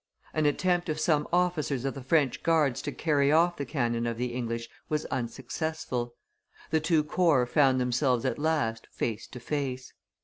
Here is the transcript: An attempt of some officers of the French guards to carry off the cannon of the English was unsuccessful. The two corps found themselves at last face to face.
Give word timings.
An 0.33 0.47
attempt 0.47 0.89
of 0.89 0.99
some 0.99 1.27
officers 1.31 1.85
of 1.85 1.93
the 1.93 2.01
French 2.01 2.41
guards 2.41 2.81
to 2.81 2.91
carry 2.91 3.31
off 3.31 3.55
the 3.57 3.65
cannon 3.67 4.07
of 4.07 4.17
the 4.17 4.33
English 4.33 4.67
was 4.89 5.05
unsuccessful. 5.11 6.15
The 6.71 6.79
two 6.79 7.03
corps 7.03 7.45
found 7.45 7.79
themselves 7.79 8.25
at 8.25 8.39
last 8.39 8.87
face 8.89 9.27
to 9.27 9.39
face. 9.39 9.93